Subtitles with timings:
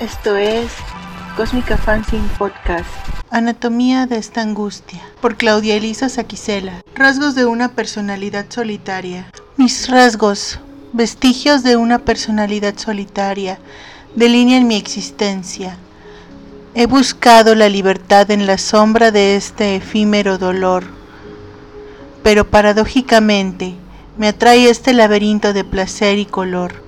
[0.00, 0.70] Esto es
[1.38, 2.90] Cósmica Fanzine Podcast.
[3.30, 5.00] Anatomía de esta angustia.
[5.22, 6.82] Por Claudia Elisa Saquicela.
[6.94, 9.32] Rasgos de una personalidad solitaria.
[9.56, 10.60] Mis rasgos,
[10.92, 13.58] vestigios de una personalidad solitaria,
[14.14, 15.78] delinean mi existencia.
[16.74, 20.84] He buscado la libertad en la sombra de este efímero dolor,
[22.22, 23.76] pero paradójicamente
[24.18, 26.84] me atrae este laberinto de placer y color.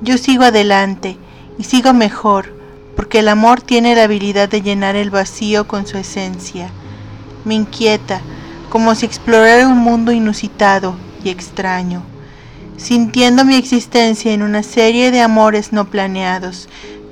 [0.00, 1.18] Yo sigo adelante
[1.58, 2.52] y sigo mejor,
[2.96, 6.70] porque el amor tiene la habilidad de llenar el vacío con su esencia.
[7.44, 8.20] Me inquieta,
[8.70, 12.02] como si explorara un mundo inusitado y extraño,
[12.76, 16.68] sintiendo mi existencia en una serie de amores no planeados,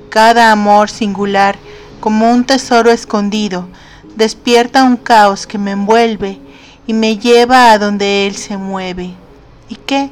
[0.09, 1.57] cada amor singular
[1.99, 3.67] como un tesoro escondido,
[4.15, 6.39] despierta un caos que me envuelve
[6.87, 9.13] y me lleva a donde él se mueve.
[9.69, 10.11] ¿Y qué?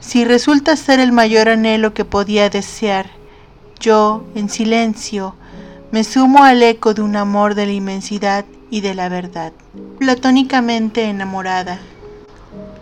[0.00, 3.17] Si resulta ser el mayor anhelo que podía desear,
[3.80, 5.34] yo, en silencio,
[5.90, 9.52] me sumo al eco de un amor de la inmensidad y de la verdad,
[9.98, 11.78] platónicamente enamorada.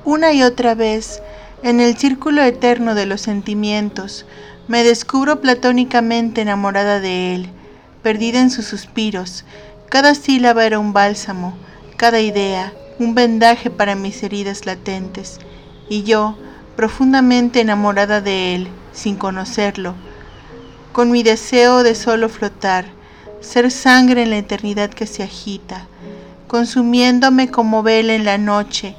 [0.05, 1.22] Una y otra vez,
[1.62, 4.27] en el círculo eterno de los sentimientos,
[4.69, 7.50] me descubro platónicamente enamorada de él,
[8.02, 9.44] perdida en sus suspiros.
[9.89, 11.56] Cada sílaba era un bálsamo,
[11.97, 15.39] cada idea, un vendaje para mis heridas latentes,
[15.89, 16.36] y yo,
[16.74, 19.94] profundamente enamorada de él, sin conocerlo,
[20.97, 22.86] con mi deseo de solo flotar,
[23.42, 25.86] ser sangre en la eternidad que se agita,
[26.47, 28.97] consumiéndome como vela en la noche,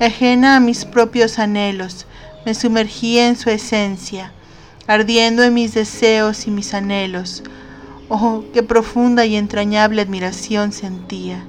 [0.00, 2.06] ajena a mis propios anhelos,
[2.44, 4.32] me sumergía en su esencia,
[4.88, 7.44] ardiendo en mis deseos y mis anhelos.
[8.08, 11.44] Oh, qué profunda y entrañable admiración sentía.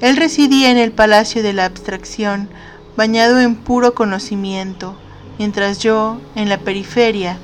[0.00, 2.48] Él residía en el palacio de la abstracción,
[2.96, 4.96] bañado en puro conocimiento,
[5.40, 7.36] mientras yo, en la periferia,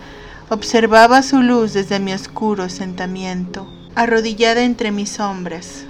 [0.50, 5.86] Observaba su luz desde mi oscuro sentamiento, arrodillada entre mis sombras.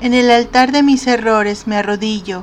[0.00, 2.42] En el altar de mis errores me arrodillo,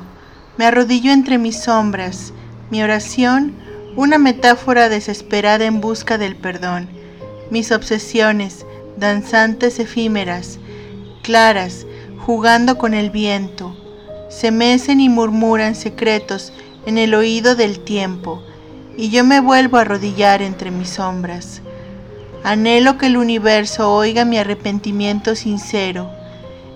[0.56, 2.32] me arrodillo entre mis sombras,
[2.70, 3.54] mi oración,
[3.96, 6.88] una metáfora desesperada en busca del perdón,
[7.50, 8.64] mis obsesiones,
[8.96, 10.58] danzantes efímeras,
[11.22, 11.86] claras,
[12.24, 13.76] jugando con el viento,
[14.30, 16.50] se mecen y murmuran secretos
[16.86, 18.42] en el oído del tiempo,
[18.96, 21.62] y yo me vuelvo a arrodillar entre mis sombras.
[22.44, 26.10] Anhelo que el universo oiga mi arrepentimiento sincero,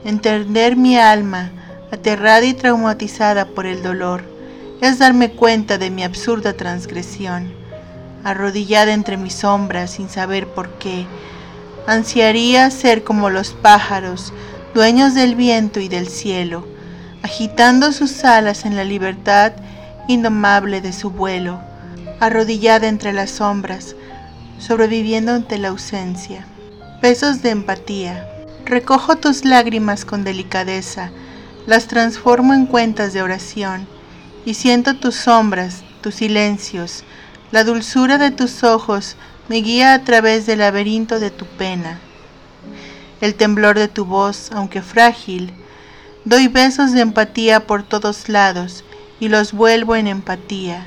[0.05, 1.51] entender mi alma,
[1.91, 4.25] aterrada y traumatizada por el dolor,
[4.81, 7.53] es darme cuenta de mi absurda transgresión.
[8.25, 11.07] Arrodillada entre mis sombras sin saber por qué,
[11.87, 14.33] ansiaría ser como los pájaros,
[14.75, 16.67] dueños del viento y del cielo,
[17.23, 19.53] agitando sus alas en la libertad
[20.09, 21.61] indomable de su vuelo
[22.21, 23.95] arrodillada entre las sombras,
[24.59, 26.47] sobreviviendo ante la ausencia.
[27.03, 28.29] Besos de empatía.
[28.65, 31.11] Recojo tus lágrimas con delicadeza,
[31.67, 33.87] las transformo en cuentas de oración,
[34.45, 37.05] y siento tus sombras, tus silencios,
[37.53, 39.17] la dulzura de tus ojos
[39.49, 42.01] me guía a través del laberinto de tu pena.
[43.21, 45.53] El temblor de tu voz, aunque frágil,
[46.25, 48.85] doy besos de empatía por todos lados
[49.21, 50.87] y los vuelvo en empatía.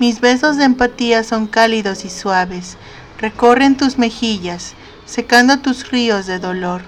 [0.00, 2.76] Mis besos de empatía son cálidos y suaves,
[3.20, 4.74] recorren tus mejillas,
[5.06, 6.82] secando tus ríos de dolor.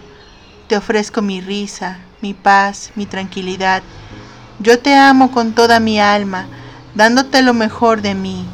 [0.67, 3.85] Te ofrezco mi risa, mi paz, mi tranquilidad.
[4.59, 6.49] Yo te amo con toda mi alma,
[6.97, 8.45] dándote lo mejor de mí.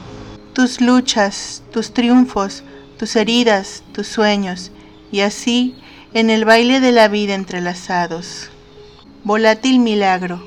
[0.52, 2.62] Tus luchas, tus triunfos,
[2.98, 4.70] tus heridas, tus sueños,
[5.10, 5.74] y así
[6.12, 8.50] en el baile de la vida entrelazados.
[9.24, 10.42] Volátil milagro.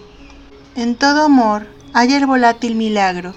[0.76, 3.34] En todo amor hay el volátil milagro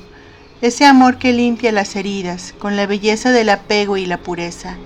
[0.61, 4.77] ese amor que limpia las heridas con la belleza del apego y la pureza.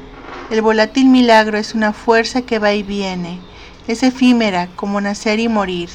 [0.50, 3.41] El volátil milagro es una fuerza que va y viene,
[3.88, 5.88] es efímera como nacer y morir,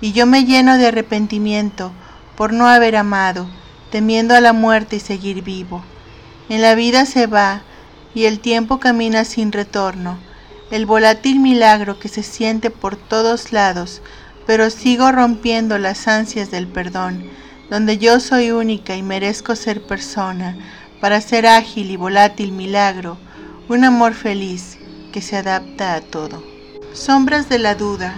[0.00, 1.90] y yo me lleno de arrepentimiento
[2.36, 3.48] por no haber amado,
[3.90, 5.82] temiendo a la muerte y seguir vivo.
[6.48, 7.62] En la vida se va
[8.14, 10.16] y el tiempo camina sin retorno,
[10.70, 14.00] el volátil milagro que se siente por todos lados,
[14.46, 17.28] pero sigo rompiendo las ansias del perdón
[17.70, 20.56] donde yo soy única y merezco ser persona,
[21.00, 23.18] para ser ágil y volátil milagro,
[23.68, 24.78] un amor feliz
[25.12, 26.42] que se adapta a todo.
[26.92, 28.14] Sombras de la duda.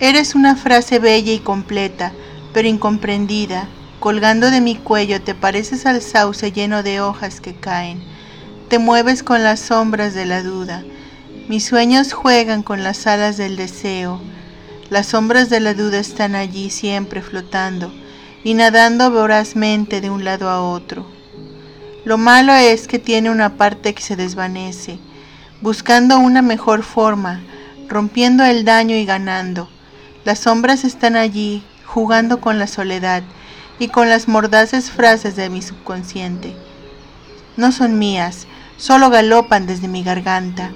[0.00, 2.12] Eres una frase bella y completa,
[2.52, 3.68] pero incomprendida.
[3.98, 8.02] Colgando de mi cuello te pareces al sauce lleno de hojas que caen.
[8.68, 10.82] Te mueves con las sombras de la duda.
[11.48, 14.20] Mis sueños juegan con las alas del deseo.
[14.90, 17.92] Las sombras de la duda están allí siempre flotando
[18.44, 21.06] y nadando vorazmente de un lado a otro.
[22.04, 24.98] Lo malo es que tiene una parte que se desvanece,
[25.60, 27.40] buscando una mejor forma,
[27.88, 29.68] rompiendo el daño y ganando.
[30.24, 33.22] Las sombras están allí, jugando con la soledad
[33.78, 36.56] y con las mordaces frases de mi subconsciente.
[37.56, 38.46] No son mías,
[38.76, 40.72] solo galopan desde mi garganta,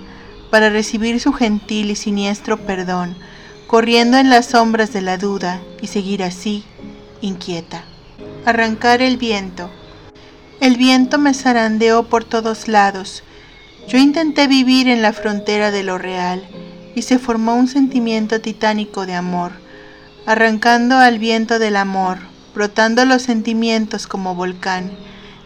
[0.51, 3.17] para recibir su gentil y siniestro perdón,
[3.67, 6.65] corriendo en las sombras de la duda y seguir así,
[7.21, 7.85] inquieta.
[8.45, 9.71] Arrancar el viento.
[10.61, 13.23] El viento me zarandeó por todos lados.
[13.89, 16.47] Yo intenté vivir en la frontera de lo real
[16.95, 19.53] y se formó un sentimiento titánico de amor,
[20.25, 22.19] arrancando al viento del amor,
[22.55, 24.91] brotando los sentimientos como volcán.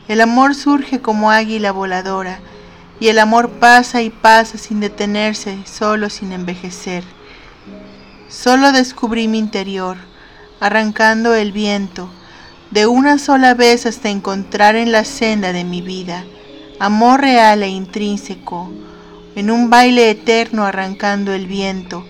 [0.06, 2.38] El amor surge como águila voladora,
[3.00, 7.02] y el amor pasa y pasa sin detenerse, solo sin envejecer.
[8.28, 9.96] Solo descubrí mi interior,
[10.60, 12.08] arrancando el viento,
[12.70, 16.24] de una sola vez hasta encontrar en la senda de mi vida
[16.80, 18.72] amor real e intrínseco,
[19.36, 22.06] en un baile eterno arrancando el viento,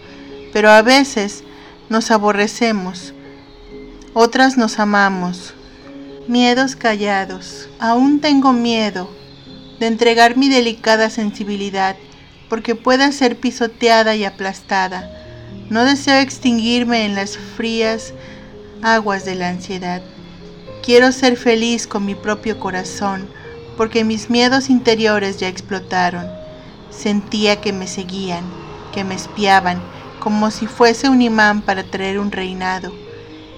[0.53, 1.43] pero a veces
[1.89, 3.13] nos aborrecemos,
[4.15, 5.55] otras nos amamos.
[6.29, 7.69] Miedos callados.
[7.81, 9.11] Aún tengo miedo
[9.81, 11.97] de entregar mi delicada sensibilidad
[12.49, 15.11] porque pueda ser pisoteada y aplastada.
[15.69, 18.15] No deseo extinguirme en las frías
[18.83, 20.03] aguas de la ansiedad.
[20.83, 23.29] Quiero ser feliz con mi propio corazón,
[23.77, 26.27] porque mis miedos interiores ya explotaron.
[26.91, 28.45] Sentía que me seguían,
[28.93, 29.81] que me espiaban,
[30.19, 32.93] como si fuese un imán para traer un reinado.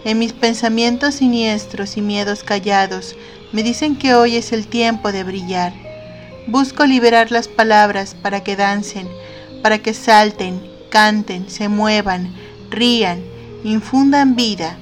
[0.04, 3.14] En mis pensamientos siniestros y miedos callados
[3.52, 5.72] me dicen que hoy es el tiempo de brillar.
[6.46, 9.08] Busco liberar las palabras para que dancen,
[9.62, 10.60] para que salten,
[10.90, 12.34] canten, se muevan,
[12.70, 13.22] rían,
[13.62, 14.76] infundan vida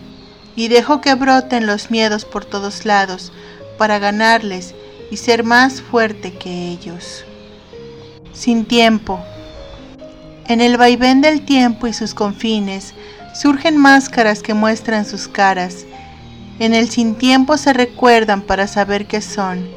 [0.57, 3.33] y dejo que broten los miedos por todos lados
[3.79, 4.75] para ganarles
[5.11, 7.25] y ser más fuerte que ellos.
[8.33, 9.21] Sin tiempo.
[10.47, 12.95] En el vaivén del tiempo y sus confines
[13.35, 15.87] surgen máscaras que muestran sus caras.
[16.59, 19.69] En el sin tiempo se recuerdan para saber qué son.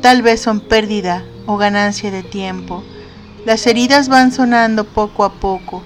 [0.00, 2.82] Tal vez son pérdida o ganancia de tiempo.
[3.44, 5.82] Las heridas van sonando poco a poco.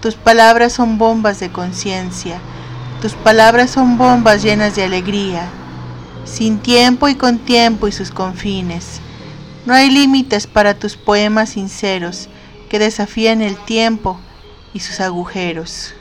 [0.00, 2.40] Tus palabras son bombas de conciencia
[3.00, 5.48] tus palabras son bombas llenas de alegría,
[6.26, 9.00] sin tiempo y con tiempo y sus confines.
[9.64, 12.28] No hay límites para tus poemas sinceros
[12.68, 14.20] que desafían el tiempo
[14.74, 15.94] y sus agujeros.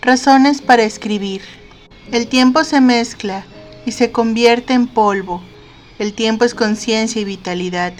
[0.00, 1.42] Razones para escribir.
[2.12, 3.44] El tiempo se mezcla
[3.84, 5.42] y se convierte en polvo.
[5.98, 7.92] El tiempo es conciencia y vitalidad.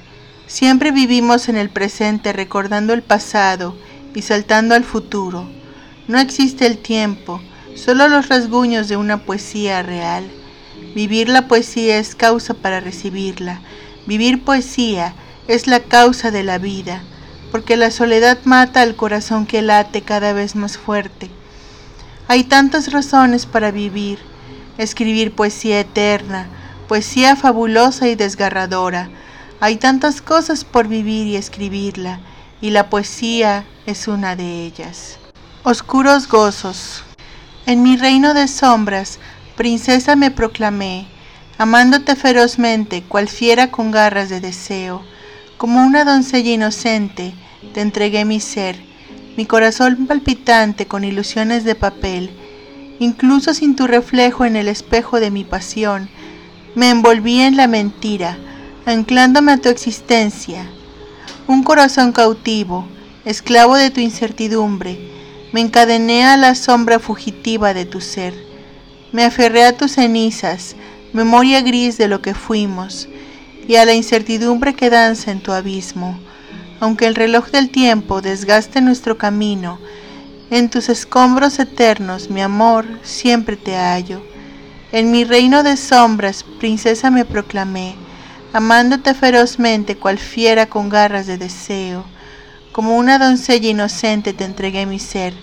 [0.46, 3.76] Siempre vivimos en el presente recordando el pasado
[4.14, 5.48] y saltando al futuro.
[6.06, 7.40] No existe el tiempo,
[7.74, 10.24] solo los rasguños de una poesía real.
[10.94, 13.60] Vivir la poesía es causa para recibirla.
[14.06, 15.14] Vivir poesía
[15.48, 17.02] es la causa de la vida,
[17.50, 21.30] porque la soledad mata al corazón que late cada vez más fuerte.
[22.28, 24.18] Hay tantas razones para vivir,
[24.78, 26.46] escribir poesía eterna,
[26.88, 29.10] poesía fabulosa y desgarradora.
[29.60, 32.20] Hay tantas cosas por vivir y escribirla,
[32.60, 35.18] y la poesía es una de ellas.
[35.64, 37.04] Oscuros gozos.
[37.64, 39.20] En mi reino de sombras,
[39.56, 41.06] princesa me proclamé,
[41.58, 45.02] amándote ferozmente, cual fiera con garras de deseo.
[45.58, 47.34] Como una doncella inocente,
[47.72, 48.82] te entregué mi ser,
[49.36, 52.30] mi corazón palpitante con ilusiones de papel.
[52.98, 56.08] Incluso sin tu reflejo en el espejo de mi pasión,
[56.74, 58.38] me envolví en la mentira,
[58.86, 60.66] anclándome a tu existencia.
[61.46, 62.88] Un corazón cautivo,
[63.24, 65.11] esclavo de tu incertidumbre,
[65.52, 68.34] me encadené a la sombra fugitiva de tu ser.
[69.12, 70.74] Me aferré a tus cenizas,
[71.12, 73.08] memoria gris de lo que fuimos,
[73.68, 76.18] y a la incertidumbre que danza en tu abismo.
[76.80, 79.78] Aunque el reloj del tiempo desgaste nuestro camino,
[80.50, 84.22] en tus escombros eternos, mi amor, siempre te hallo.
[84.90, 87.94] En mi reino de sombras, princesa me proclamé,
[88.52, 92.04] amándote ferozmente cual fiera con garras de deseo.
[92.72, 95.34] Como una doncella inocente te entregué mi ser,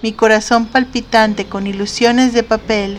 [0.00, 2.98] mi corazón palpitante con ilusiones de papel,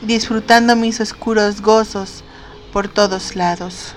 [0.00, 2.24] disfrutando mis oscuros gozos
[2.72, 3.94] por todos lados.